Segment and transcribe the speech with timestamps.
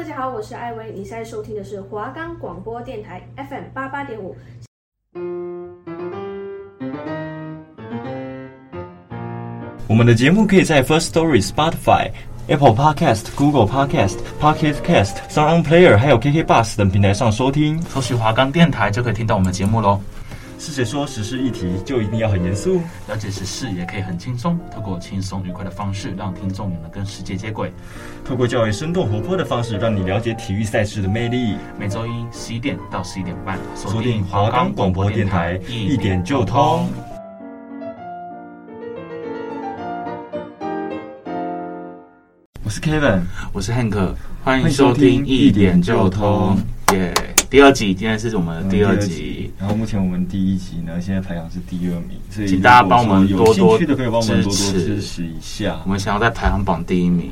[0.00, 4.34] 大家好，我是艾薇，你现在收听的是华冈广播电台 FM 八八点五。
[9.86, 12.10] 我们的节目可以在 First Story、Spotify、
[12.48, 17.78] Apple Podcast、Google Podcast、Pocket Cast、Sound Player 还有 KK Bus 等平台上收听。
[17.82, 20.00] 搜寻华冈电台就可以听到我们的节目喽。
[20.60, 22.82] 是谁说时事议题就一定要很严肃？
[23.08, 27.70] 了解时事也可以很轻松，透过轻松愉快的方式，让听众能跟世界接轨；
[28.26, 31.56] 透过较为生动活泼的方式，让你了解体育赛事的魅力。
[31.78, 36.90] 每周一十一点到十一点半，锁定华冈广播电台，一点就通。
[42.62, 43.22] 我是 Kevin，
[43.54, 44.14] 我是 Hank，
[44.44, 46.58] 欢迎收听一点就通，
[46.92, 47.14] 耶。
[47.16, 47.30] Yeah.
[47.50, 49.39] 第二集，今天是我们的第二集，嗯、第二集。
[49.60, 55.78] 然后目前我们第一集呢，现在排行是第二名，所以请大家帮我们多多有兴趣的可以帮我们多多支持一下。
[55.84, 57.30] 我们想要在排行榜第一名。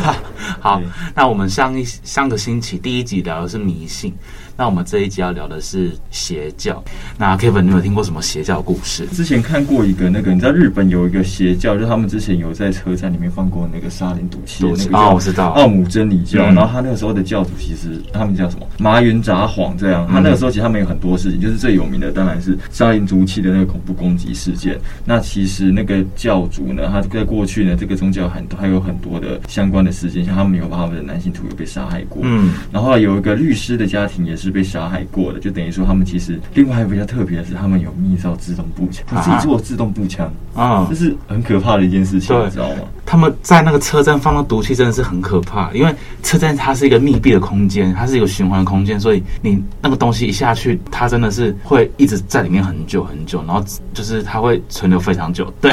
[0.58, 0.80] 好，
[1.14, 4.14] 那我们上一上个星期第一集聊的是迷信。
[4.58, 6.82] 那我们这一集要聊的是邪教。
[7.18, 9.06] 那 Kevin，你有听过什么邪教故事？
[9.08, 16.42] 之前看过一个那个，你知道日本有一个邪教，就是他们之前有在车站里面放过那个沙林毒气的那个哦，我知道奥姆真理教。
[16.50, 20.08] 嗯、然后他那个时候的教主其实他们叫什么麻原札幌这样。
[20.10, 24.78] 他那个时候其实他们有很多事情，就是最有名的当然是沙林毒气的那个恐怖攻击事件。
[25.04, 32.22] 那其实那个教主呢，他在过去呢，这个宗教很还有很多的相关的事件，像他们有把他们的男性徒有被杀害过。
[32.22, 35.40] 嗯，然后有一个律师的家庭也是被杀害过的。
[35.40, 42.82] 就等于说，他们其实另外还有比较特别的是，他们有密造自动步枪，他自己做自动步枪啊，这是很可怕的一件事情，你知道吗？
[43.04, 55.72] 他们在那个车站放的毒气真的是很可怕，因为车站它是一个密闭的空间，它是一个循环空间，所以你那个东西一下去，它真的是会一直在里面很久很久，然后就是它会存留非常久， 对。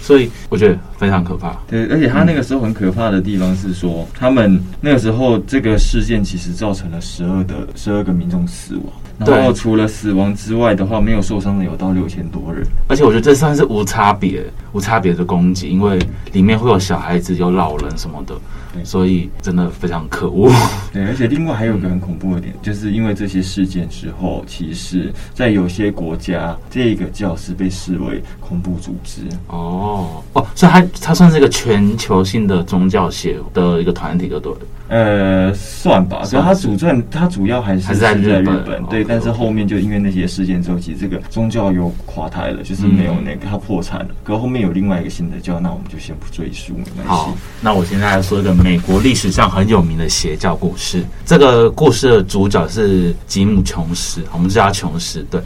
[0.00, 1.56] 所以我觉得非常可怕。
[1.68, 8.86] 对，而且他那个时候很可怕的地方是说，他们那个时候这个事件其实造成了十二的十二个民众死亡。
[9.18, 12.66] 然后除了死亡之外的话，没有受伤的有到六千多人。
[12.88, 15.98] 而且我觉得这算是无差别、无差别的攻击，因为
[16.32, 18.34] 里面会有小孩子、有老人什么的。
[18.74, 20.50] 对所以真的非常可恶。
[20.94, 29.20] 对，而且另外还有个很恐怖的点，嗯、就是因为这些事件之后，其实，在有些国家，这个教师被视为恐怖组织。
[29.48, 34.66] 哦哦，所以它它算是一个全球性的宗教协的一个团体，对不对？
[34.88, 36.24] 呃，算吧。
[36.24, 38.82] 所以它主战，它主要还是还是在日本。
[38.84, 44.08] 对，但是后面就因为那些事件之后，其实这个宗教又垮台了，就是没有那个它破产了。
[44.24, 47.08] 可后面有另外一个新的教，那我们就先不赘述，没关系。
[47.08, 48.52] 好，那我现在来说一个。
[48.54, 55.26] 美国历史上很有名的邪教故事，这个故事的主角是吉姆·琼斯，我们叫他琼斯。
[55.30, 55.40] 对，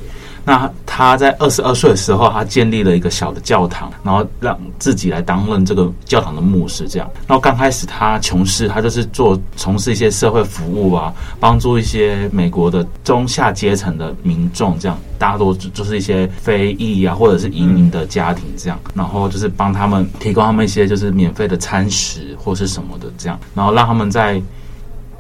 [0.47, 6.89] 那他在二十二岁的时候，他建立了一个小的教堂，然后让自己来担任这个教堂的牧师。
[6.89, 14.97] 这样，然后刚开始他琼斯，他就是做从事一些社会服务啊，帮助一些美国的中下阶层的民众这样。
[15.19, 24.41] 大多就是一些非裔啊，或者是移民的家庭这样，然后就是帮他们提供他们一些就是免费的餐食或是什么的这样，然后让他们在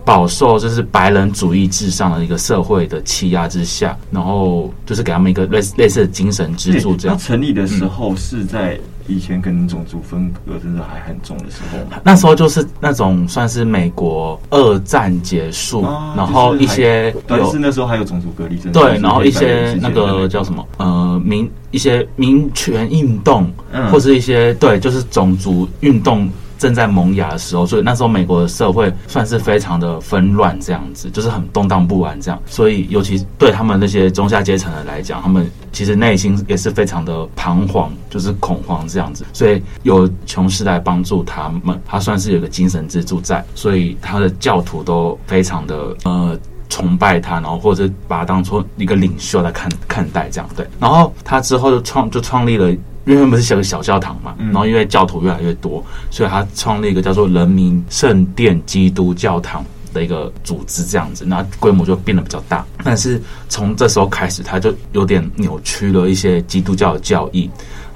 [0.06, 7.18] 饱受就是白人主义至上的一个社会的欺压之下，然后就是给他们一个类似类似的精神支柱这样。
[7.18, 8.80] 它成立的时候是在。
[9.08, 26.28] 以前可能种族分隔真的还很重的时候，那时候就是那种算是美国二战结束，啊、然后一些但是那时候还有种族隔离，真的对，然后一些那个叫什么呃民一些民权运动，嗯、或是一些对，就是种族运动。
[26.58, 32.40] 正在萌芽的时候，所以那时候美国的社会算是非常的纷乱，这样子就是很动荡不安这样。
[32.46, 39.24] 所以，尤其对他们那些中下阶层的来讲，他们其实内心也是非常的彷徨，就是恐慌这样子。
[39.32, 50.48] 所以有琼斯来帮助他们，他算是有个精神支柱在，所以他的教徒都非常的呃崇拜他，然后或者把他当做一个领袖来看看待这样。
[50.56, 52.74] 对，然后他之后就创就创立了。
[53.06, 62.64] 因为不是写个小教堂嘛，然后因为教徒越来越多，所以他创立一个叫做人民圣殿基督教堂的一个组织，这样子，那规模就变得比较大。
[62.84, 67.48] 但是从这时候开始，他就有点扭曲了一些基督教的教义。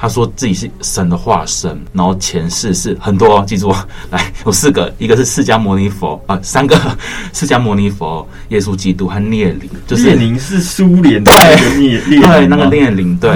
[0.02, 3.70] 他说自己是神的化身，然后前世是很多，记住，
[4.08, 6.74] 来有四个，一个是释迦牟尼佛啊、呃，三个
[7.34, 13.32] 释迦牟尼佛、耶稣基督和列宁，就是列宁是苏联的那个列对，对那个列宁，对，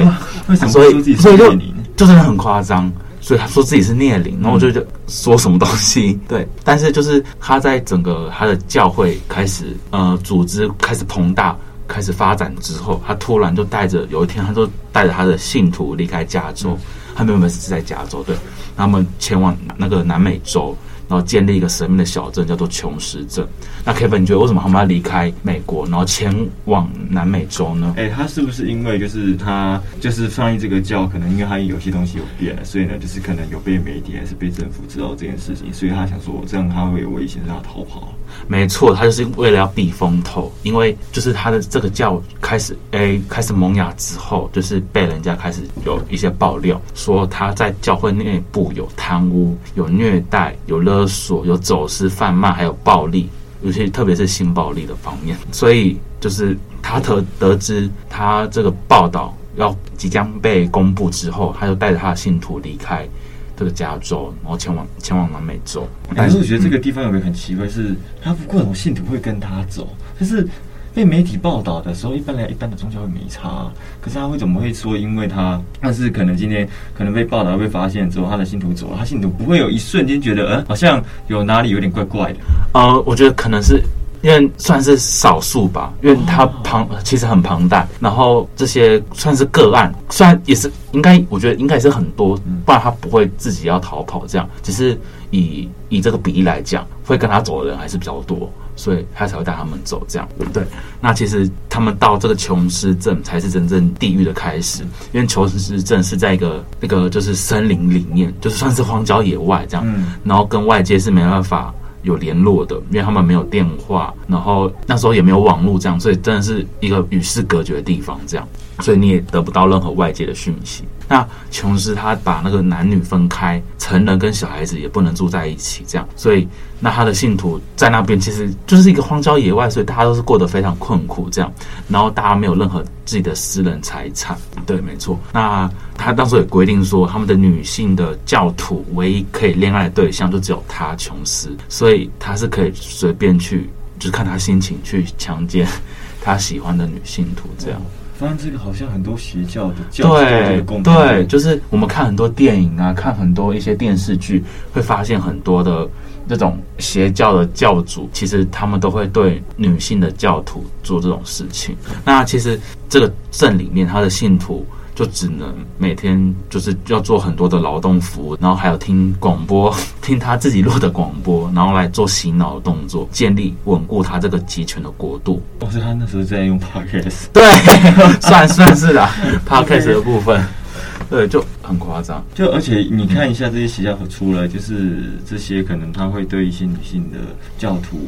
[0.49, 1.74] 为什么说自己是列宁？
[1.97, 11.57] 就真的很夸张，所以他说自己是聂灵，然后我就就说什么东西， 对，但是就是他在整个他的教会开始呃组织开始膨大。
[11.87, 16.79] 开始发展之后，他突然就带着有一天，他就带着他的信徒离开加州。
[17.15, 18.35] 他原本是在加州，对，
[18.75, 20.75] 他们前往那个南美洲，
[21.09, 23.47] 然后建立一个神秘的小镇，叫做琼斯镇。
[23.85, 26.35] 那 Kevin，你觉得为什么他们要离开美国，然后前
[26.65, 27.95] 往南美洲呢？
[27.97, 38.15] 哎，他是不是因为就是他就是翻译这个教，可能因为他有些东西有变，所以呢，就是可能有被媒体还是被政府知道这件事情，所以他想说这样他会有危险，让他逃跑。
[38.47, 53.29] 没错，他就是为了要避风头，因为就是他的这个教开始哎开始萌芽之后，就是被人家开始有一些爆料说他在教会内部有贪污、有虐待、有勒索、有走私贩卖，还有暴力，
[53.63, 55.37] 尤其特别是性暴力的方面。
[55.51, 63.09] 所以就是他得得知他这个报道要即将被公布之后，他就带着他的信徒离开。
[63.57, 65.87] 这个加州，然后前往前往南美洲。
[66.15, 70.47] 但是我觉得这个地方有个很奇怪，是他不过我信徒会跟他走，但是
[70.95, 73.71] 被媒体报道的时候，一般来一般的宗教会没差。
[74.01, 74.97] 可是他会怎么会说？
[74.97, 82.39] 因为他，但是可能今天可能被报道被发现之后，他的信徒走了，他信徒不会有一瞬间觉得，嗯，好像有哪里有点怪怪的。
[82.73, 83.83] 呃，我觉得可能是。
[84.25, 92.35] 因为算是少数吧，因为它庞其实很庞大，然后这些算是个案，虽然也是应该，我觉得应该也是很多，
[92.65, 94.49] 不然他不会自己要逃跑这样。
[94.63, 94.99] 只是
[95.31, 100.27] 以以这个比例来讲，会跟他走的人还是比较多，所以他才会带他们走这样。
[100.55, 100.65] 对，
[101.03, 104.83] 那其实他们到这个琼斯镇才是真正地狱的开始，
[105.13, 109.87] 因为琼斯镇是在一个那个就是森林里面，就是算是荒郊野外这样，
[110.25, 111.75] 然后跟外界是没办法。
[112.05, 118.49] 有联络的，因为他们没有电话，然后那时候也没有网络，这样，所以真的是一个与世隔绝的地方，这样，
[118.81, 120.85] 所以你也得不到任何外界的讯息。
[121.09, 126.49] 那琼斯他把那个男女分开，成人跟小孩子也不能住在一起，这样，所以
[126.81, 131.53] 那他的信徒在那边其实就是一个荒郊野外，所以大家都是过得非常困苦，这样，
[131.89, 134.37] 然后大家没有任何自己的私人财产，
[134.67, 135.19] 对，没错。
[135.33, 145.69] 那他当时也规定说，他们的女性的教徒唯一可以恋爱的对象就只有他琼斯，所以他是可以随便去，就是看他心情去强奸
[146.23, 147.81] 他喜欢的女信徒，这样。
[148.15, 155.89] 发现这个好像很多邪教的教对对，就是我们看很多电影啊，看很多一些电视剧，会发现很多的
[156.29, 161.77] 这种邪教的教主，其实他们都会对女性的教徒做这种事情。
[162.05, 162.59] 那其实
[162.89, 164.65] 这个镇里面，他的信徒。
[164.95, 175.43] 就只能每天就是要做很多的劳动服务，然后还有听广播， 听他自己录的广播，然后来做洗脑的动作，建立稳固他这个集权的国度。
[175.61, 177.43] 我，是他那时候在用 Podcast，对，
[178.23, 179.11] 算算是啦
[179.49, 180.45] Podcast 的部分。
[181.11, 182.25] 对，就很夸张。
[182.35, 187.19] 就而且你看一下这些邪教，出来就是这些可能他会对一些女性的
[187.59, 187.99] 教徒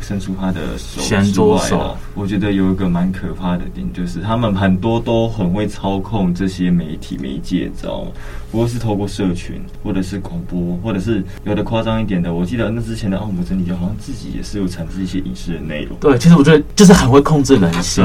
[0.00, 8.10] 伸出他的手之外啊，我觉得有一个蛮可怕的点，就是他们很多都很会操控这些媒体媒介，知道吗？
[8.50, 12.32] 不过是透过社群，或者是广播，或者是有的夸张一点的。
[12.32, 15.96] 我记得那之前的奥姆真理教好像自己也是有产生一些影视的内容。
[16.00, 18.04] 对，其实我觉得就是很会控制人心。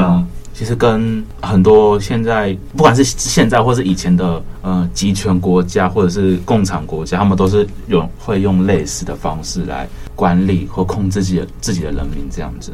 [0.54, 12.72] 其实跟很多现在不管是现在或是以前的呃集权国家或者是共产国家，他们都是用会用类似的方式来管理或控制自己的自己的人民这样子。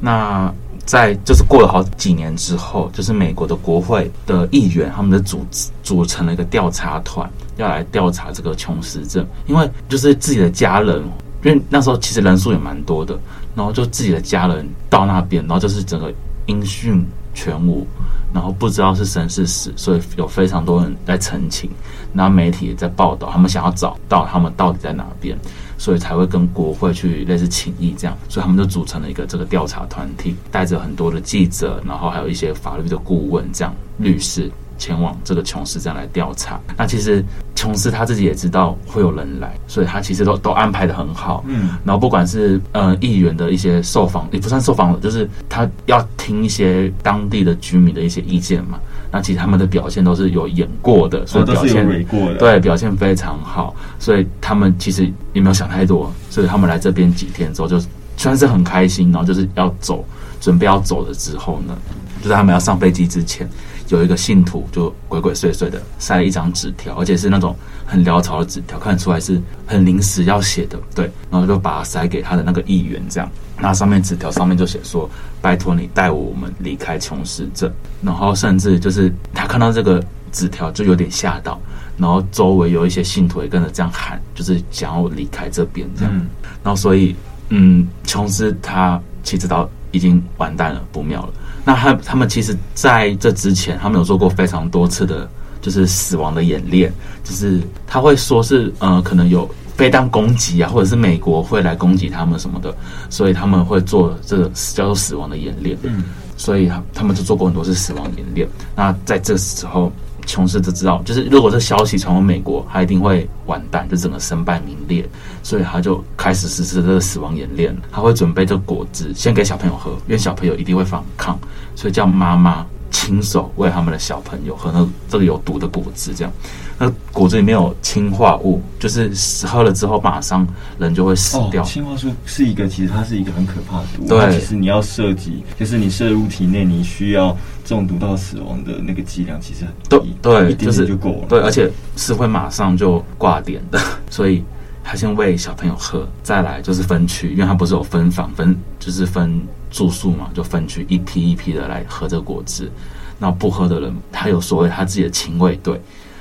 [0.00, 0.52] 那
[0.84, 5.46] 在就是过了好几年之后，就是美国的国会的议员他们的组
[5.82, 11.00] 组成了一个调查团，要来调查这个琼斯镇，因为就是自己的家人，
[11.44, 13.16] 因为那时候其实人数也蛮多的，
[13.54, 16.12] 然后就自己的家人到那边，然后就是整个
[16.46, 17.06] 音讯。
[17.34, 17.86] 全无，
[18.32, 21.70] 然后不知道是生是死，所以有非常多人在澄清，
[22.12, 25.38] 然后媒体也在报道，他们想要找到他们到底在哪边，
[25.78, 34.50] 所以才会跟国会去类似请意这样，所以他们就组成了一个这个调查团体，带着很多的记者，然后还有一些法律的顾问这样律师。
[34.80, 36.58] 前往这个琼斯站来调查。
[36.76, 41.44] 那其实琼斯他自己也知道会有人来，所以他其实都都安排的很好。
[41.46, 48.80] 嗯，然后不管是呃议员的一些受访，也不算受访了，就是他要听一些当地的居民的一些意见嘛。
[49.12, 53.74] 那其实他们的表现都是有演过的，所以表现、哦、对表现非常好。
[53.98, 57.78] 所以他们其实也没有想太多，所以他们来这边几天之后，就
[58.16, 60.04] 算是很开心，然后就是要走，
[60.40, 61.76] 准备要走了之后呢，
[62.22, 63.48] 就在他们要上飞机之前。
[63.88, 75.10] 有一个信徒就鬼鬼祟祟的塞了一张纸条，而且是那种很潦草的纸条，看得出来是很临时要写的，对，然后就把它塞给他的那个议员，这样，那上面纸条上面就写说
[75.42, 77.68] ：“拜托你带我们离开琼斯镇。”
[78.00, 80.00] 然后甚至就是他看到这个
[80.30, 81.60] 纸条就有点吓到，
[81.96, 86.14] 然后周围有一些信徒也跟着这样喊，就是想要离开这边这样，
[86.62, 87.16] 然后所以
[87.48, 91.32] 嗯，琼斯他其实到已经完蛋了，不妙了。
[91.64, 95.28] 那他他们其实在这之前，他们有做过非常多次的，
[95.60, 102.74] 就是死亡的演练，就是他会说是呃，可能有飞弹攻击啊，或者是美国会来攻击他们什么的，
[103.08, 105.76] 所以他们会做这个叫做死亡的演练。
[105.82, 106.04] 嗯，
[106.36, 108.48] 所以他们就做过很多次死亡演练。
[108.74, 109.92] 那在这时候。
[110.30, 115.08] 琼斯就知道，就是如果这消息传回美国，他一定会完蛋，就整个身败名裂。
[115.42, 117.76] 所以他就开始实施这个死亡演练。
[117.90, 121.38] 他会准备这果汁，先给小朋友喝，因为小朋友一定会反抗，
[121.74, 126.32] 所以叫妈妈亲手喂他们的小朋友喝那这个有毒的果汁，这样。
[126.78, 129.12] 那果汁里面有氰化物，就是
[129.46, 130.46] 喝了之后马上
[130.78, 131.62] 人就会死掉。
[131.62, 134.06] 氰化物是一个，其实它是一个很可怕的毒。
[134.08, 141.26] 对，其实你要涉及，就是你摄入体内，你需要中毒到死亡的那个剂量其实很低，对，对，一点点就够了。
[141.28, 143.78] 对，而且是会马上就挂点的。
[144.08, 144.42] 所以
[144.82, 149.38] 他先喂小朋友喝，再来就是分区，因为他不是有分房分，就是分
[149.70, 152.70] 住宿嘛，就分区一批一批的来喝这个果汁。
[153.18, 155.80] 那不喝的人，他有所谓他自己的亲卫队。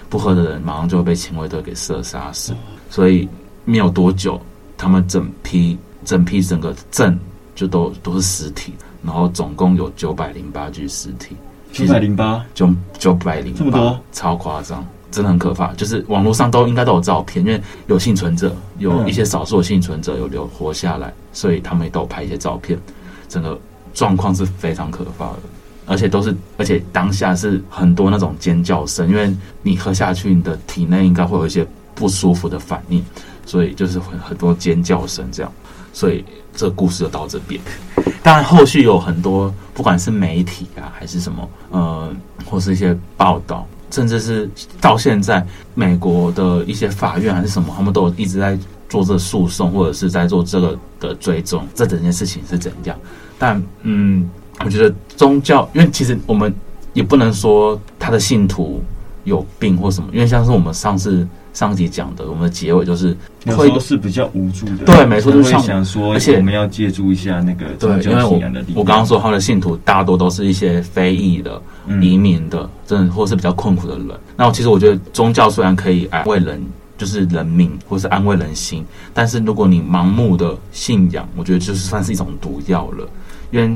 [0.10, 2.52] 不喝的人马上就会被亲卫队给射杀死，
[2.90, 3.30] 所以
[3.64, 4.42] 没有多久，
[4.76, 7.16] 他们整批、整批整个镇
[7.54, 11.36] 就都都是尸体，然后总共有九百零八具尸体，
[11.72, 15.72] 九百零八，九九百零八，这么多，超夸张，真的很可怕。
[15.74, 22.80] 就是网络上都应该都有照片，因为有幸存者，有一些少数的幸存者有留活下来，所以他们也都有拍一些照片，
[23.30, 23.58] 整个
[23.94, 25.40] 状况是非常可怕的。
[25.86, 33.04] 而且都是，而且当下是很多那种尖叫声，因为你喝下去，你的体内应该会有一些不舒服的反应，
[33.44, 35.52] 所以就是很很多尖叫声这样。
[35.92, 36.24] 所以
[36.56, 37.60] 这故事就到这边。
[38.22, 42.14] 当然后续有很多，不管是媒体啊，还是什么，呃，
[42.46, 44.48] 或是一些报道，甚至是
[44.80, 45.44] 到现在
[45.74, 48.56] 美国的一些法院还是什么，他们都一直在
[48.90, 52.98] 做这诉讼，或者是在做这个的追踪，这整件事情是怎样。
[53.38, 54.30] 但嗯。
[54.66, 56.54] 我觉得宗教，因为其实我们
[56.92, 58.84] 也不能说他的信徒
[59.24, 63.16] 有病或什么，因为像是我们上次上集讲的，我们的结尾就是
[63.46, 64.84] 会都是比较无助的。
[64.86, 68.80] 对，没错，就是想说，而且我们要借助一下那个宗教信仰的力量。
[68.80, 71.62] 我刚刚说他的信徒大多都是一些非裔的、
[72.02, 74.08] 移民的，真的或是比较困苦的人。
[74.36, 76.62] 那其实我觉得宗教虽然可以安慰人，
[77.00, 83.10] 就是人命或是安慰人心，但是如果你盲目的信仰，我觉得就是算是一种毒药了，
[83.50, 83.76] 因为。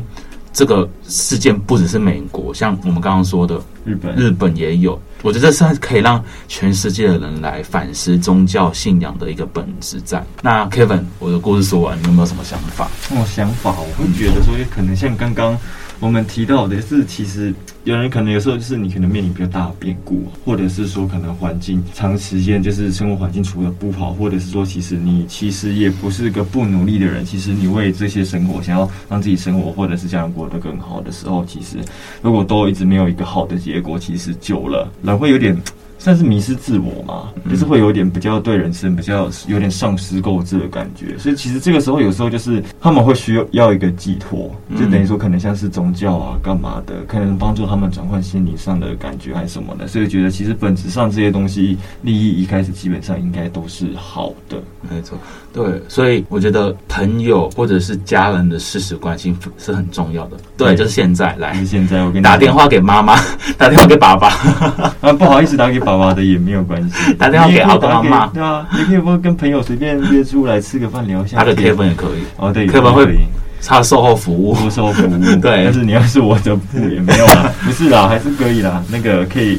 [0.56, 5.02] 这个事件不只是美国，像我们刚刚说的日本，日本也有。
[5.24, 10.24] 我觉得这是可以让全世界的人来反思宗教信仰的一个本质在。
[10.44, 12.88] 那 Kevin，我的故事说完，你有没有什么想法？
[13.10, 15.58] 我想法，我会觉得说，也可能像刚刚。
[16.04, 17.54] 我们提到的是，其实
[17.86, 31.78] 有人可能有时候就是你可能面临比较大的变故，或者是说可能环境长时间就是生活环境除了不好，或者是说其实你其实也不是个不努力的人，其实你为这些生活想要让自己生活或者是家人过得更好的时候，其实
[32.22, 35.58] 如果都一直没有一个好的结果，其实久了人会有点。
[36.04, 54.58] 算是迷失自我嘛，就是会有点比较对人生比较有点丧失斗志的感觉，所以其实这个时候有时候就是他们会需要要一个寄托，就等于说可能像是宗教啊干嘛的，可能帮助他们转换心理上的感觉还是什么的，所以觉得其实本质上这些东西利益一开始基本上应该都是好的，
[54.92, 55.18] 没错，
[55.54, 63.16] 对，所以我觉得朋友或者是家人的事实关心是很重要的，对，就是现在来，是现在我给你打电话给妈妈，
[63.58, 64.28] 打电话给爸爸，
[65.00, 66.04] 啊不好意思打给爸爸。
[66.04, 71.38] 娃的也没有关系，打电话给阿公阿妈，对啊，你可以不跟朋友随便约出来吃个饭聊一下。
[71.38, 73.18] 他的 Kevin 也可以，哦对，Kevin 会
[73.66, 75.64] 他售后服务，售后服务， 对。
[75.64, 78.84] 但是你要是我的部也没有啦， 不是啦，还是可以啦。
[78.90, 79.58] 那个可以，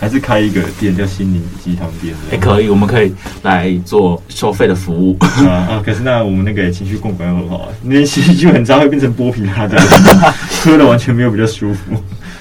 [0.00, 3.12] 还是开一个店叫心灵鸡汤店，也可以，我们可以
[3.42, 5.82] 来做收费的服务啊啊！
[5.84, 9.76] 可是那我们那个情绪共感又很好啊，那情绪很糟会变成剥皮辣这
[10.64, 11.92] 喝的完全没有比较舒服。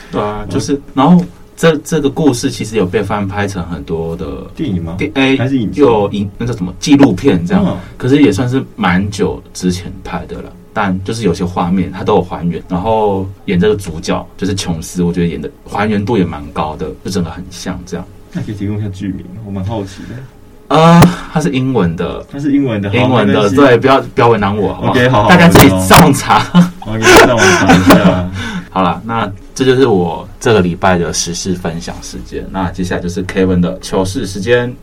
[0.09, 1.21] 对啊，就是然后。
[1.61, 4.25] 这这个故事其实有被翻拍成很多的
[4.55, 4.95] 电影吗？
[4.97, 7.63] 电 A 还是影有影那叫什么纪录片这样？
[7.63, 10.51] 嗯、可是也算是蛮久之前拍的了。
[10.73, 18.03] 但就是有些画面它都有还原，然后演这个主角就是琼斯，我觉得演的还原度也蛮高的，就真的很像这样。
[18.33, 20.75] 那可以提供一下剧名，我蛮好奇的。
[20.75, 20.99] 呃，
[21.31, 26.39] 它是英文的，它是英文的，英文的，对，不要不要为难我，好不好？OK，好，好，大家自己上网查。
[26.79, 28.29] OK，上网查一下。
[28.73, 32.43] 好了，那这就是我这个礼拜的时事分享时间。
[32.49, 34.75] 那接下来就是 Kevin 的糗事时间。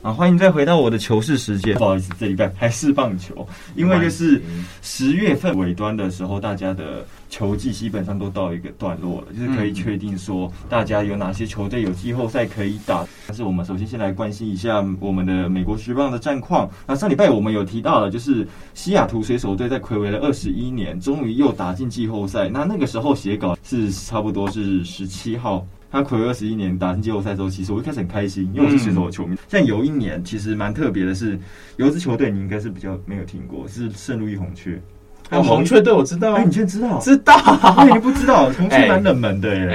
[0.00, 1.74] 啊，欢迎再回到我的球事时间。
[1.74, 4.40] 不好意思，这礼拜还是棒球，因为就是
[4.80, 7.06] 十月份尾端的时候，大家的。
[7.36, 13.06] 球季基本上都到一个段落了，就是可以确定说大家有哪些球队有季后赛可以打。
[13.26, 16.66] 但是我们首先先来关心一下我们的美国职棒的战况。
[16.86, 22.48] 那上礼拜我们有提到了，就是西雅图水手队在魁违了二十一年，终于又打进季后赛。
[22.48, 25.66] 那那个时候写稿是差不多是十七号。
[25.90, 29.36] 他睽违二十一年打进季后赛之后，其实我一开始很开心，因为我是水手的球迷。
[29.46, 31.38] 像有一年，其实蛮特别的是，
[31.76, 34.80] 有一支球队你应该是比较没有听过，是圣路易红雀。
[35.30, 36.98] 哦，红雀队我知道，哎，你居然知道？
[37.00, 37.34] 知道？
[37.78, 38.50] 哎，你不知道？
[38.50, 39.68] 红雀蛮冷门的耶。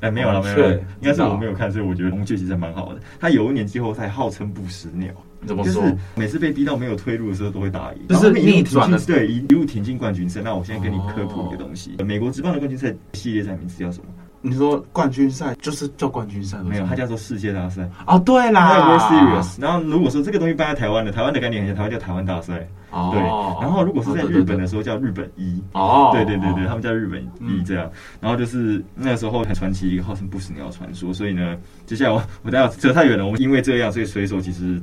[0.00, 3.00] 哎，哎，没有了，没有了，应该是我没有看，所以我觉得红雀其实蛮好的。
[3.20, 5.12] 他有一年季后赛号称不死鸟，
[5.46, 5.82] 怎么说？
[5.82, 10.40] 就是每次被逼到没有退路的时候都会打赢，就是逆转的，对，一路挺进冠军赛。
[10.42, 14.04] 那我现在跟你科普一个东西，美国职棒的冠军赛系列赛名字叫什么？
[14.46, 17.88] 你说冠军赛就是叫冠军赛，没有，它叫做世界大赛。
[18.06, 19.58] 哦，对啦，World Series。
[19.58, 22.68] 然后如果说这个东西搬在台湾的，台湾的概念很像，台湾叫台湾大赛。
[22.90, 23.08] 哦。
[23.10, 23.20] 对。
[23.62, 25.62] 然后如果是在日本的时候叫日本一。
[25.72, 26.10] 哦。
[26.12, 27.90] 对对对对，他们叫日本一这样。
[28.20, 34.78] 然后就是那时候很传奇一个号称不死鸟传说，所以呢，接下来我我待会扯太远了，我们因为这样，所以水手其实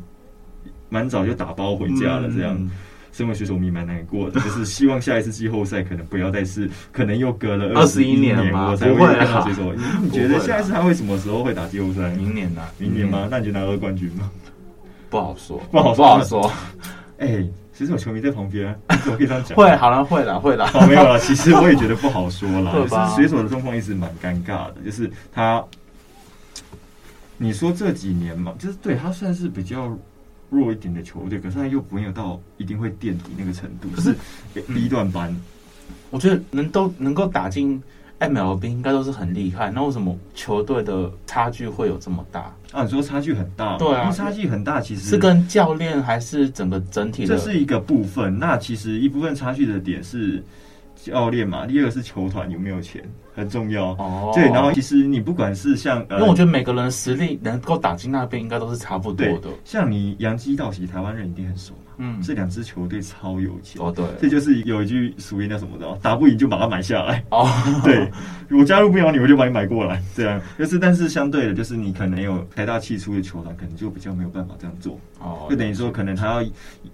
[0.89, 2.57] 蛮早就打包回家了，这样。
[3.11, 9.73] 身为水手迷蛮难过的，就是希望下一次季后赛可能不要再是，可能又隔了 二十一年，我才会看到水手。
[10.01, 12.09] 你觉得下一次他会什么时候会打季后赛？
[12.11, 13.27] 明年呐，明年吗？
[13.29, 14.31] 那你就拿二冠军吗？
[15.09, 16.49] 不好说，不好不好说。
[17.19, 19.57] 哎，水手球迷在旁边，我可以这样讲。
[19.57, 20.69] 会，好了，会了，会了。
[20.73, 21.19] 哦，没有了。
[21.19, 22.71] 其实我也觉得不好说了。
[22.71, 25.61] 就是水手的状况一直蛮尴尬的，就是他，
[27.37, 29.97] 你说这几年嘛，就是对他算是比较。
[30.51, 34.13] 弱一点的球队，可是他又没有到一定会垫底那个程度，可是
[34.67, 35.33] B 段班，
[36.09, 37.81] 我觉得能都能够打进
[38.19, 39.71] MLB 应该都是很厉害。
[39.71, 42.53] 那为什么球队的差距会有这么大？
[42.71, 47.37] 啊，你说差距很大，对啊，差距很大，其实是跟教练还是整个整体的？
[47.37, 48.37] 这是一个部分。
[48.37, 50.43] 那其实一部分差距的点是
[51.03, 53.03] 教练嘛，第二个是球团有没有钱。
[53.33, 59.47] 很重要哦，对，然后其实你不管是像，因为我觉得每个人的实力能够打进那边，应该都是差不多的。
[59.63, 61.80] 像你杨基道奇，台湾人一定很熟嘛。
[61.97, 67.47] 嗯，这两支球队超有钱哦，对，这就是有一句俗语叫什么的，打不赢就把它买下来哦。
[67.83, 68.09] 对，
[68.49, 70.79] 我加入不了你，我就把你买过来，这样就是。
[70.79, 75.47] 但是相对的，就是你可能有财大气粗的球团，可能就比较没有办法这样做哦。
[75.49, 76.49] 就等于说，可能他要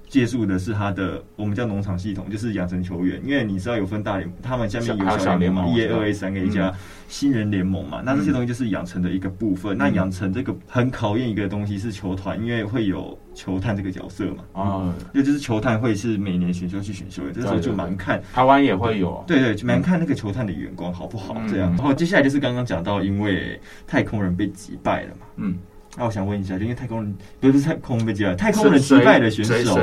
[0.09, 6.73] 借助的是他的我们叫农场系统，就是养成球员，因为你知道有分大联盟，他们下面有小联盟，一 A、二 A、三 A 加。
[7.09, 9.77] 新人联盟嘛，那这些东西就是养成的一个部分。
[9.77, 14.43] 嗯、那养成这个很考验一个东西是球团，因为会有球探这个角色嘛。
[14.51, 18.21] 啊，也就是球探会是每年选秀去选秀，这时候就蛮看。
[18.33, 21.69] 台湾也会有，对对，蛮看那个球探的眼光好不好这样。
[21.71, 25.25] 然后接下来就是刚刚讲到，因为太空人被击败了嘛。
[25.37, 25.57] 嗯。
[25.99, 29.75] 那我想问一下，就因为太空人不是太空被击败，太空人击败的选手，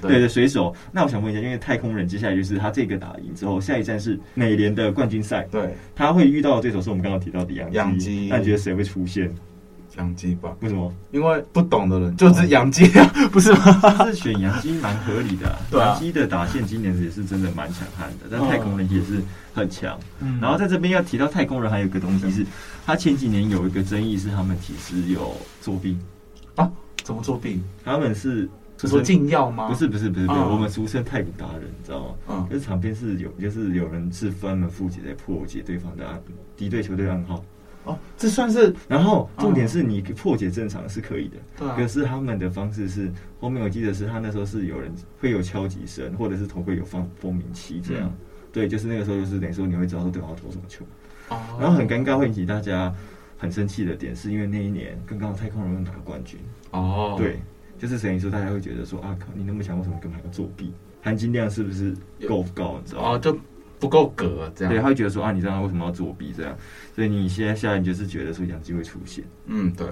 [0.00, 0.72] 对对对，水手。
[0.92, 8.28] 那我想问一下，因为太空人接下来就是他这个打赢之后，下一站是美联的冠军赛，对，他会遇到的对手是我们刚刚提到的洋基。
[8.30, 9.28] 那你觉得谁会出现？
[9.96, 10.54] 洋基吧？
[10.60, 10.92] 为什么？
[11.12, 14.04] 因为不懂的人就是洋基啊， 不是吗？
[14.06, 15.56] 是选洋基蛮合理的。
[15.78, 19.22] 洋基的打线今年也是真的蛮强悍的，但太空人也是
[19.54, 19.98] 很强。
[20.40, 22.46] 然后在这边要提到太空人，还有一个东西是，
[22.84, 25.96] 他前几年有一个争议是他们其实有作弊
[26.56, 26.70] 啊？
[27.02, 27.60] 怎么作弊？
[27.84, 29.68] 他们是说禁药吗？
[29.68, 32.14] 不是不是不是不是，我们俗称太古达人，你知道吗？
[32.28, 36.22] 嗯，就是场边是有，就是有人是分门负责在破解对方的
[36.56, 37.42] 敌对球队暗号。
[37.86, 38.74] 哦，这算是。
[38.88, 41.68] 然后重点是你破解正常是可以的，对。
[41.76, 48.12] 可是他们的方式是，后面我记得是他那时候是有人会有敲击声，或者是头盔有放蜂鸣器这样。
[48.52, 50.84] 对，就是那个时候就是等于说你会知道说对方要投什么球。
[51.28, 51.38] 哦。
[51.60, 52.92] 然后很尴尬，会引起大家
[53.38, 56.40] 很生气的点，是因为那一年刚刚太空人拿冠军。
[56.72, 57.14] 哦。
[57.16, 57.38] 对，
[57.78, 60.72] 就是等于说大家会觉得说啊靠，你那么强，为什么干嘛要作弊？
[61.02, 61.94] 含金量是不是
[62.26, 62.80] 够高？
[62.82, 63.08] 你知道吗？
[63.10, 63.38] 哦，就。
[63.78, 66.56] 不够格，这样对，他会觉得说啊，你这样为什么要作弊这样？
[66.94, 69.24] 所以你现在下来，你就是觉得说杨基会出现。
[69.46, 69.86] 嗯，对。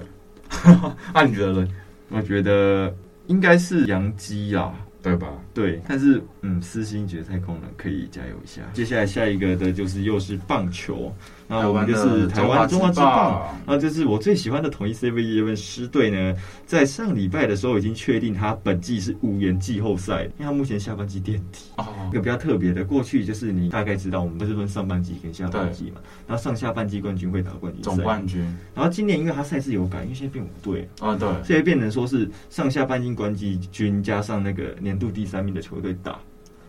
[1.12, 1.68] 那 你觉得呢？
[2.11, 2.94] 我觉得
[3.27, 4.75] 应该是阳基啊。
[5.05, 5.29] 对吧？
[5.53, 8.62] 对，但是嗯，私心觉得太空人可以加油一下。
[8.73, 11.14] 接下来下一个的就是又是棒球，
[11.46, 21.66] 那我们就是台湾中华之棒，那就是我最喜欢的统一 seven-eleven 狮队呢，在上礼拜的时候已经确定他本季是无缘季后赛，因为他目前下半季垫底。
[21.76, 28.40] 哦，一个比较特别的，过去就是你大概知道我们不是分上半季跟下半季嘛，然后上下半季冠军会打冠军赛，总冠军。
[28.74, 33.35] 然后今年因为他赛事有改，因为现在变五队啊，对，现在变成说是上下半季冠
[33.70, 34.94] 军加上那个年。
[34.94, 36.16] 年度第三名的球队打，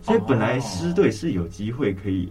[0.01, 2.27] 所以本来狮队是有机会可以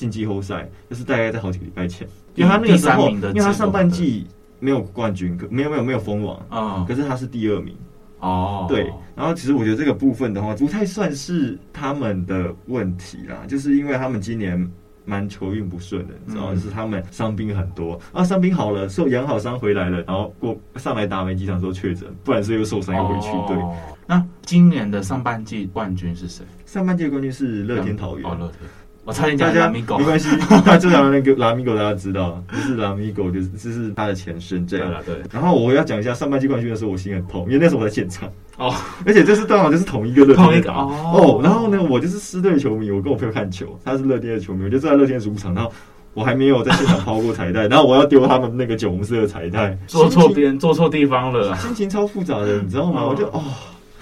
[0.00, 4.26] 进季后赛，就是大概在好几个礼拜前，因为他那个时候，因为他上半季
[4.58, 7.76] 没有冠军，可没有没有没有封王啊，可是他是第二名。
[8.20, 14.70] 哦，对，然后其实我觉得这个部分的话，不太算是他们的问题啦，就是因为他们今年
[15.04, 18.00] 蛮球运不顺的，你知道，嗯、就是他们伤兵很多。
[18.12, 23.30] 啊，伤兵好了，受养好伤回来了，然后过上来打没几场之后确诊，不然是又受伤又回去。
[23.46, 23.74] 对，哦、
[24.06, 26.44] 那今年的上半季冠军是谁？
[26.66, 28.30] 上半季冠军是乐天桃园。
[28.30, 28.58] 哦，乐天。
[29.04, 30.28] 我差点讲拉米狗，没关系，
[30.64, 34.92] 他最常那个拉米狗大家知道，就是拉米狗，就是这是他的前身这样。
[35.04, 35.22] 对，对。
[35.32, 38.72] 然后我要讲一下上半季冠军的时候，我心很痛，因为那时候我在现场哦，
[39.06, 41.40] 而且这是刚好就是同一个乐天哦，哦。
[41.42, 45.72] 然后呢，我就是狮队球迷，我跟我朋友看球，他是乐天的球迷，我就坐在乐天主场，然后
[46.12, 53.00] 我还没有在现场抛过彩带， 然后我要丢他们那个酒红色的彩带，做错边，做错地方了，心情超复杂的，你知道吗？
[53.00, 53.42] 哦、我就哦，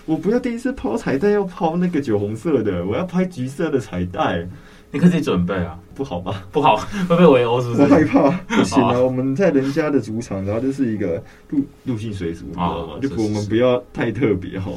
[0.07, 4.45] 我不要第一次抛彩带要抛那个酒红色的，我要拍橘色的彩带。
[4.91, 6.43] 你可以自己准备啊，不好吧？
[6.51, 6.77] 不好，
[7.09, 7.83] 会被围殴是不是？
[7.83, 8.99] 我 害怕， 不行啊！
[8.99, 12.95] 我们在人家的主场，然后就是一个入入境水族，你知道吗？
[13.03, 14.73] 就我们不要太特别哈。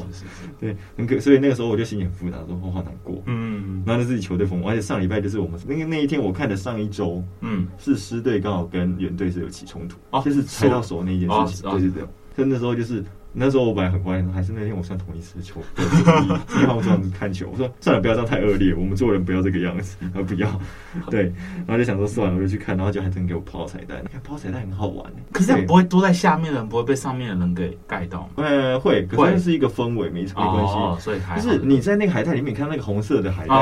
[0.60, 3.22] 对，很可，所以那个时候我就心里很复杂，说我好难过。
[3.26, 12.02] 嗯，然后自己球队风，而且上礼拜就是我们那个那一天，我看的上一周，嗯，是狮队刚好跟原队是有起冲突，就是踩到手那件事情，对对对。
[12.36, 13.02] 所以那时候就是。
[13.34, 17.48] 那时候我本来很乖，还是那天我算同一次球，一号这样子看球。
[17.50, 20.48] 我说算了，不要这样太恶劣，我们做人不要这个样子，而不要。
[21.08, 21.32] 对，
[21.66, 23.98] 然后就想说算了，我就去看，然后就还真给我抛彩蛋。
[24.02, 28.44] 你看抛彩蛋很好玩，可是不会都在下面的人不会被上面的人给盖到吗？
[28.44, 31.02] 呃，会，可是是一个氛围，没没关系。
[31.02, 33.54] 所以还就是你在那个海带里面看那个红色的海带，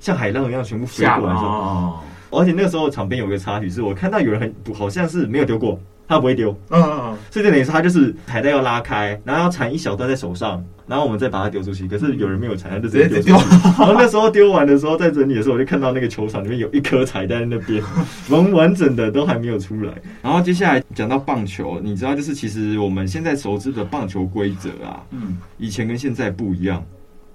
[0.00, 1.98] 像海浪一样全部飞过来的时候，
[2.30, 5.78] 而且那个时候场边有个插曲，是我看到有人很好像是没有丢过。
[6.08, 11.86] 他不会丢，嗯嗯嗯，所以就等于说他就是彩带要拉开，然后要缠一小段在手上，然后我们再把它丢出去。
[11.86, 13.36] 可是有人没有缠，他就直接丢。
[13.36, 17.82] 然后那时候丢完的时候，在整理的时候，我就看到那个球场里面有一颗彩带在那边，
[18.30, 19.92] 完完整的都还没有出来。
[20.22, 26.82] 然后接下来讲到棒球，你知道，就是其实我们现在熟知的棒球规则啊，嗯，以前跟现在不一样。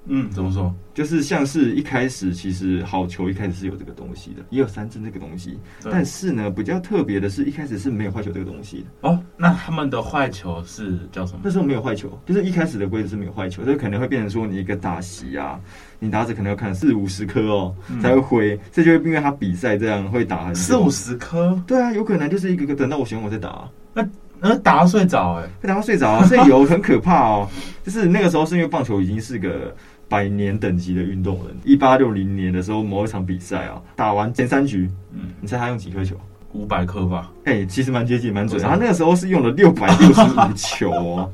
[0.06, 0.74] 嗯，怎么说？
[0.94, 5.58] 就是像是一开始，其实好球一开始是有这个东西的，也有三振这个东西。
[5.89, 9.10] 但是呢，比较特别的是一开始是没有坏球这个东西的。
[9.10, 11.39] 哦，那他们的坏球是叫什么？
[11.44, 15.60] 那时候没有坏球，就是一开始的规则是没有坏球，这可能会变成说你一个打席啊，
[16.00, 21.60] 你打者可能要看四五十颗哦才会挥，这就会因为他比赛这样会打很四五十颗。
[21.66, 23.68] 对啊，有可能就是一个个等到我选我再打。
[23.94, 24.08] 那
[24.39, 27.50] 那打到睡着哎，会打到睡着啊，所以有很可怕哦。
[27.84, 29.74] 就是那个时候是因为棒球已经是个。
[30.13, 36.15] 百年等级的运动人，一八六零年的时候，某一场比赛啊，打完前三局，嗯，你猜他用几颗球？
[36.52, 37.32] 五百颗吧。
[37.45, 38.62] 哎、欸，其实蛮接近，蛮准。
[38.62, 41.32] 他那个时候是用了六百六十五球哦，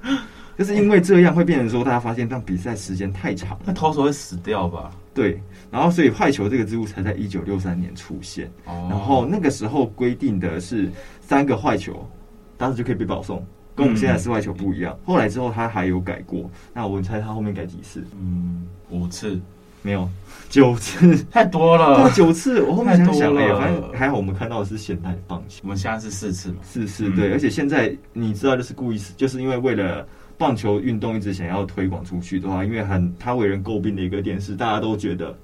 [0.56, 4.90] 就是因为这样会变成说，大家发现但比赛时间太长，那投手会死掉吧？
[5.12, 5.38] 对，
[5.70, 8.50] 然后所以坏球这个制度才在一九六三年出现。
[8.64, 12.08] 哦，然后那个时候规定的是三个坏球，
[12.56, 13.44] 当时就可以被保送。
[13.76, 16.50] 跟我们现在室外球不一样，后来之后他还有改过。
[16.72, 18.02] 那我猜他后面改几次？
[18.18, 19.38] 嗯，五次
[19.82, 20.08] 没有，
[20.48, 22.10] 九次， 太多了。
[22.12, 25.60] 九次，我后面想想了，反正还好，我们看到的是现代棒球。
[25.62, 26.56] 我们现在是四次嘛？
[26.62, 27.30] 四次，对。
[27.32, 30.04] 而且现在你知道，就是故意，就是因为为了
[30.38, 35.36] 棒球运动一直想要推广出去的话，因为很他为人诟病的一个点是，大家都觉得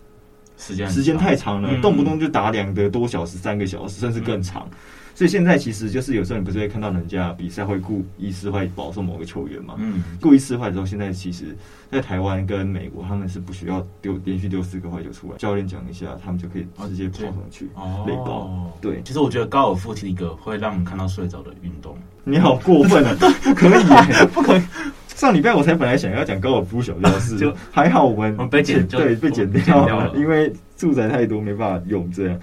[0.57, 4.69] 时间时间太长了，动不动就打两个多小时、三个小时，甚至更长。
[5.15, 9.75] 所以现在其实就是有时候你不是会看到人家比赛会故意失坏保送某个球员嘛？
[9.79, 11.57] 嗯，故意失坏之后，现在其实，
[11.91, 17.67] 在台湾跟美国他们是不需要丢连续丢四个坏球出来，教练讲一下，他们就可以直接跑上去
[18.07, 18.73] 垒包。
[18.81, 21.97] 对，其实我觉得高尔夫是一个会让人看到睡着的运动。
[22.25, 23.17] 你好过分啊！
[23.43, 24.63] 不可以，不可以。
[25.23, 32.37] 上礼拜我才本来想要讲高尔夫小教室， 就还好我们被剪对被剪掉了，因为住宅太多没办法用这样。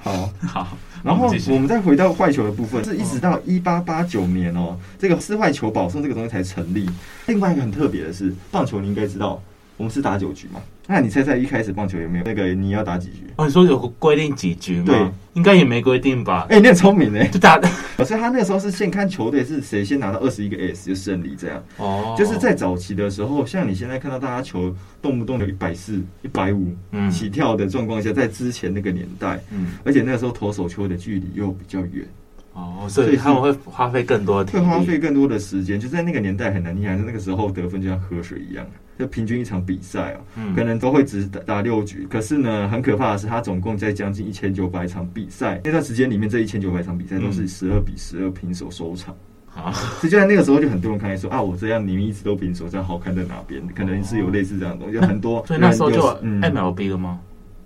[0.00, 0.76] 好， 好。
[1.04, 6.90] 然后我们再回到坏球的部分，是一直到一八八九年哦，这个四坏球保送这个东西才成立。
[7.26, 9.40] 另外一个很特别的是，棒球你应该知道，
[9.76, 10.60] 我们是打九局嘛？
[10.86, 13.24] 那你猜猜一开始棒球有没有那个你要打几局？
[13.36, 14.84] 哦，你说有个规定几局吗？
[14.86, 16.46] 对，应该也没规定吧？
[16.50, 17.66] 哎，你很聪明哎，就打的。
[18.04, 21.62] 所以他那个时候是先看球队是谁先拿到二十一个 S 就胜利这样。
[21.78, 26.74] 哦，就是在早期的时候，像你现在看到大家球动不动有一百四、一百五
[27.10, 32.06] 起跳的状况下，在之前那个年代，嗯，而且那个时候投手球的距离又比较远。
[32.54, 36.74] 哦，所以他们会花费更多的，会花费更多的时间，就在那个年代很难。
[36.74, 38.64] 你还是那个时候得分就像喝水一样。
[38.96, 40.20] 就平均一场比赛啊，
[40.54, 42.06] 可能都会只打打六局。
[42.08, 49.12] 可是呢，很可怕的是，他总共在将近一千九百场比赛那段时间里面，这一千九百场比赛都是十二比十二平手收场。
[49.52, 53.60] 啊， 所以就在那个时候，就很多人开始说啊，我这样你们一直都平手，这样好看在哪边？
[53.74, 55.44] 可能是有类似这样的东西，很多。
[55.46, 57.18] 所以那时候就 MLB 了吗？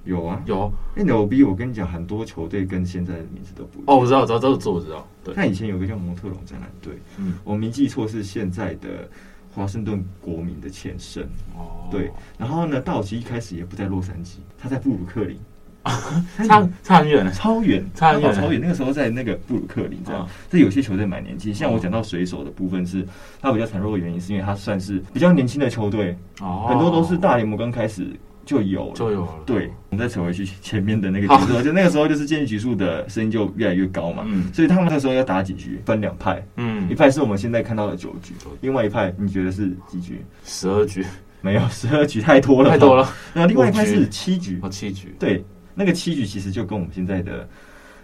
[0.09, 1.47] 有啊，有 MLB。
[1.49, 3.85] 我跟你讲，很多球队跟现在的名字都不一样。
[3.87, 5.07] 哦，我知道，我知道，这我知道。
[5.23, 9.09] 对，他以前有个叫蒙特龙橄榄队，嗯，我没记错是现在的。
[9.55, 11.25] 华盛顿国民的前身
[11.57, 15.37] 哦，对，然后呢，道奇一开始也不在洛杉矶，他在布鲁克林
[16.47, 18.61] 差差很远，超远，差很远，超远。
[18.61, 21.53] 那个时候在那个布鲁克林这样，这有些球队蛮年轻。
[21.53, 23.05] 像我讲到水手的部分是，
[23.41, 28.07] 他比较孱弱的原因，是因为他算是比较年轻的球队，哦很多都是大联盟刚开始
[28.49, 29.35] 就有就有了。
[29.45, 38.33] 对，我们再扯回去前面的那个节奏，就那个时候就是建议局数的声音就越来越高嘛，嗯所以他们那时候要打几局，分两派，嗯，一派是我们现在看到的九局，
[38.63, 40.25] 另外一派你觉得是几局？
[40.45, 41.05] 十二局。
[41.41, 43.09] 没有十二局太多了，太多了。
[43.33, 45.15] 那另外一派是七局，哦，七局。
[45.21, 47.49] 对，那个七局其实就跟我们现在的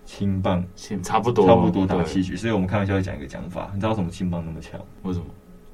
[0.07, 0.65] 青棒
[1.03, 2.37] 差不多，差不多打七局。
[2.37, 4.81] 所以我们开玩笑会讲一个讲法，你知道为什么青棒那么强？
[5.03, 5.25] 为什么？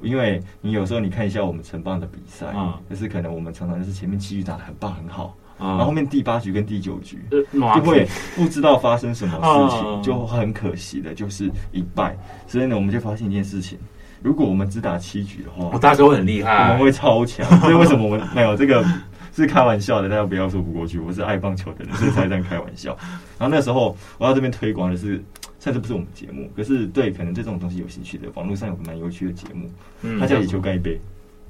[0.02, 2.46] 因为你有时候你看一下我们成棒的比赛，
[2.88, 7.18] 就是可能我们常常就是前面七局打的很棒很好，然后后面第八局跟第九局
[7.52, 12.16] 就会不知道发生什么事情，就很可惜的就是一败。
[12.46, 13.78] 所以呢，我们就发现一件事情。
[14.22, 17.46] 如果我们只打七局的话，我大哥会很厉害，我们会超强。
[17.60, 18.84] 所以为什么我们没有这个
[19.32, 20.10] 是开玩笑的？
[20.10, 20.98] 大家不要说不过去。
[20.98, 22.94] 我是爱棒球的人，所以才这样开玩笑。
[23.38, 25.24] 然后那时候我要这边推广的是，
[25.60, 29.70] 虽然这不是我们节目，可是对可能对这种东西有兴趣的，网络上有个蛮有趣的节目，
[30.18, 30.98] 它叫野球干一杯。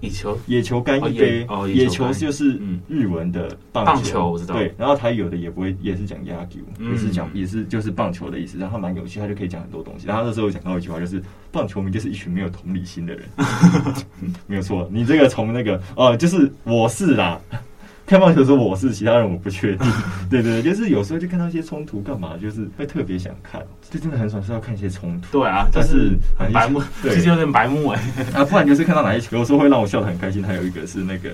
[0.01, 1.47] 野球，野球干一杯。
[1.75, 4.55] 野球就是日文的棒球，我知道。
[4.55, 6.59] 对，然后他有的也不会，也是讲野球，
[6.91, 8.57] 也是讲，也是就是棒球的意思。
[8.57, 10.07] 然后他蛮有趣，他就可以讲很多东西。
[10.07, 13.29] 然后那时候讲到一句话，就是棒球迷就是一群没有同理心的人。
[14.49, 17.39] 没有错，你这个从那个哦，就是我是啦。
[18.11, 19.87] 看棒球是，我是其他人我不确定。
[20.29, 23.65] 对对对，就是有时候就看到一些冲突，干嘛就是会特别想看。
[23.89, 25.39] 这真的很爽，是要看一些冲突。
[25.39, 28.03] 对啊，但是很白目，其实 有点白目哎。
[28.35, 30.43] 啊，不然就是看到哪一球，有时候会让我笑得很开心。
[30.43, 31.31] 还有一个是那个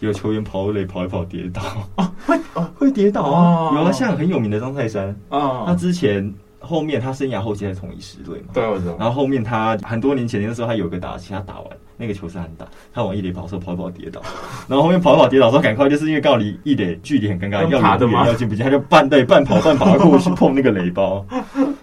[0.00, 1.62] 有球员跑垒跑一跑跌倒
[1.96, 3.74] 哦，会哦会跌倒啊。
[3.74, 8.48] 有啊，像很有名的张泰山啊，他之前后面他生涯后期在统一十队嘛。
[8.52, 8.96] 对，我知道。
[8.98, 11.66] 然后后面他很多年前的时候，他有个打其，他打完。
[12.00, 14.22] 那个球是很大，他往一垒跑的时候跑一跑跌倒，
[14.68, 21.26] 然后后面跑一跑跌倒的时候赶快，就是因为刚好离一垒距离很尴尬，要远要进不进，他就半 对半跑半跑过去碰那个垒包，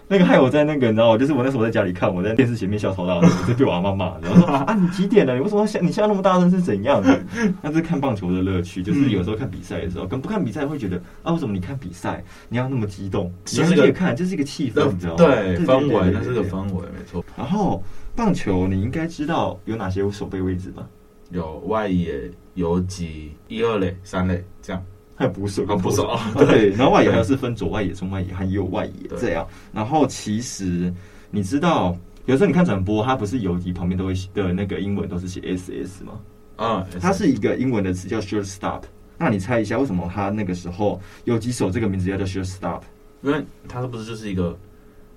[0.08, 1.18] 那个害我在那个你知道吗？
[1.18, 5.34] 就是我那时候在家里看，我在电视前面笑超大声，就被我阿妈骂，然后说啊你几点了？
[5.34, 5.80] 你为什么笑？
[5.80, 7.20] 你笑那么大声是怎样的？
[7.62, 13.32] 那是看棒球的乐趣，就是有时候看比赛的时候，跟不看比赛会觉得啊为什么你看比赛你要那么激动？
[13.44, 15.18] 其实也看，这是一个气氛，你知道吗？
[15.18, 17.24] 对氛围，那是个氛围，没错。
[17.36, 17.82] 然后。
[18.16, 20.88] 棒球你应该知道有哪些守备位置吧？
[21.28, 24.82] 有外野、游击、一二垒、三垒这样，
[25.16, 26.30] 还有捕手跟捕手啊。
[26.38, 29.44] 对，然后外野还是分左外野、中外野和右外野这样。
[29.72, 30.92] 然后其实
[31.30, 36.20] 你知道，有时候你看转播，它不是游击旁边都会的那个英文都是写 SS 吗？
[36.56, 38.82] 啊，它是一个英文的词叫 shortstop。
[39.18, 42.82] 那你猜一下，为什么他那个时候游击手这个名字叫做 shortstop？
[43.22, 44.56] 因为它是不是就是一个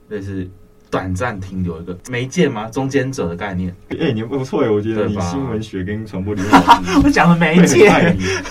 [0.07, 0.49] 类似？
[0.89, 2.67] 短暂停留一个媒介吗？
[2.69, 3.73] 中间者的概念。
[3.89, 6.51] 哎、欸，你不错哎，我觉得你新闻学跟传播里面，
[7.03, 7.87] 我讲的媒介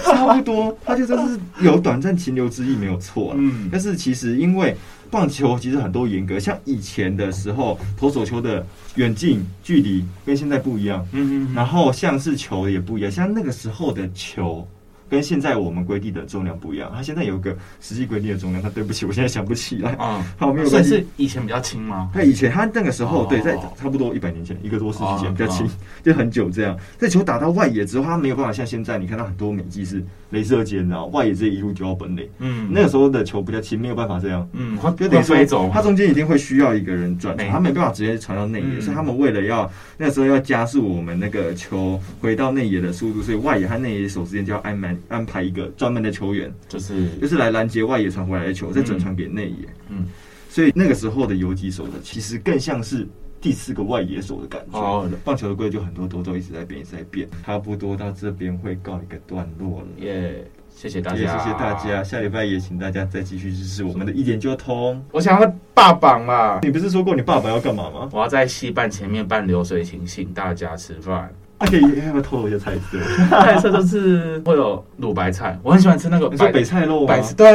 [0.05, 3.35] 差不多，它就真是有短暂停留之意，没有错。
[3.37, 4.77] 嗯，但是其实因为
[5.11, 11.05] 棒球其实很多严格，像以前的时候，投手球的远近距离跟现在不一样。
[11.13, 14.67] 嗯嗯，然后像是球也不一样，像那个时候的球。
[15.09, 18.63] 跟现在我们规定的重量不一样，它现在有个实际规定的重量。
[18.63, 19.93] 它对不起，我现在想不起来。
[19.93, 20.91] 啊，好，没有关系。
[20.91, 22.11] 算是以前比较轻吗？
[22.13, 25.69] 它以前它那个时候，对，在差不多一百年前，一个多世纪前比较轻，
[26.03, 26.77] 就很久这样。
[26.99, 32.29] 这球打到外野之后，它没有办法像现在，你看到很多美技是镭射肩，然后外野这一路就要本垒。
[32.39, 34.49] 嗯，那个时候的球比较轻，没有办法这样。
[34.53, 45.67] 嗯，就等于说，它中间一定会需要一个人转，它没办法直接传到内野，所以他们为了要那时候要加速我们那个球回到内野的速度，所以外野和内野手之间就要安排安排一个。
[45.77, 49.69] 专门的球员就是就是来拦截外野传回来的球，再转传给内野。
[49.89, 50.07] 嗯，
[50.49, 53.07] 所以那个时候的游击手呢，其实更像是
[53.41, 54.79] 第四个外野手的感觉。
[54.79, 57.29] 哦，棒球的规则就很多都都一直在变，一直在变。
[57.45, 59.87] 差不多到这边会告一个段落了。
[59.99, 62.03] 耶，谢谢大家，谢谢大家。
[62.03, 65.03] 下礼拜也请大家再继续支持我们的一点就通。
[65.13, 66.59] 我想要霸榜嘛？
[66.63, 68.09] 你不是说过你爸爸要干嘛吗？
[68.13, 71.33] 我要在戏办前面办流水席，请大家吃饭。
[71.59, 72.99] 他可以要不要透露一些菜色？
[73.29, 76.29] 菜色就是会有卤白菜，我很喜欢吃那个。
[76.29, 77.15] 你说北菜肉吗？
[77.37, 77.49] 对，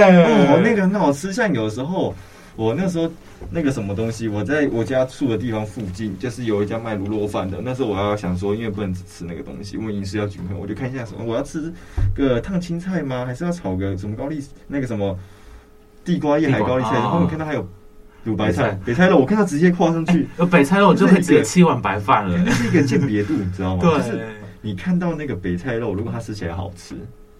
[0.47, 1.31] 哦，那个很好吃。
[1.31, 2.13] 像有时候
[2.55, 3.09] 我那时候
[3.49, 7.59] 那个什么东西，我在我家住的地方附近，就是有一家卖卤肉饭的。
[7.63, 11.71] 那时候我要想说，因为不能只吃那个东西，因为饮食要均衡，我就看一下什么，我要吃
[12.13, 13.25] 个烫青菜吗？
[13.25, 15.17] 还是要炒个什么高丽那个什么
[16.03, 16.95] 地瓜叶海高丽菜？
[16.95, 17.65] 然后我看到还有。
[18.23, 20.27] 乳白菜，北菜肉，我看他直接跨上去。
[20.39, 22.45] 有，北菜肉就会直接吃一碗白饭了。
[22.45, 23.81] 这是一个鉴别度，你知道吗？
[23.81, 23.97] 对。
[23.97, 24.25] 就是
[24.61, 26.95] 你看到那个北菜肉，如果它吃起来好吃，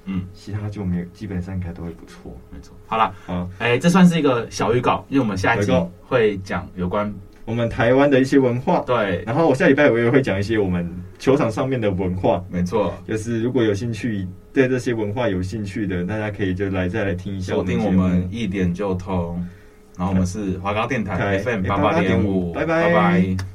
[0.05, 2.37] 嗯，其他就没有，基本上应该都会不错。
[2.51, 2.75] 没错。
[2.85, 7.13] 好了，好，哎，这算是一个小预告，因为我们下一集会讲有关
[7.45, 8.83] 我们台湾的一些文化。
[8.85, 9.23] 对。
[9.25, 12.43] 然后我下礼拜我也会讲一些我们球场上面的文化。
[12.49, 12.93] 没错。
[13.07, 17.53] 就是如果有兴趣对这些文化有兴趣的，大家可以就来再来听一下。
[17.53, 19.41] 锁定我们一点就通。
[19.97, 23.52] 然后我们是华高电台 fm 八八点五拜拜。